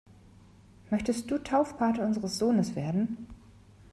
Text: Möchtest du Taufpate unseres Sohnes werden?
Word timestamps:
Möchtest 0.89 1.29
du 1.29 1.37
Taufpate 1.37 2.03
unseres 2.03 2.39
Sohnes 2.39 2.75
werden? 2.75 3.27